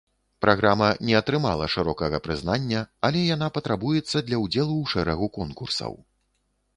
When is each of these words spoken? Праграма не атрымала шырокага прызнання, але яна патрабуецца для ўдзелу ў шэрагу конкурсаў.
Праграма 0.43 0.85
не 1.09 1.15
атрымала 1.17 1.67
шырокага 1.73 2.19
прызнання, 2.27 2.81
але 3.09 3.21
яна 3.35 3.49
патрабуецца 3.57 4.17
для 4.31 4.39
ўдзелу 4.45 4.73
ў 4.81 4.85
шэрагу 4.95 5.27
конкурсаў. 5.37 5.93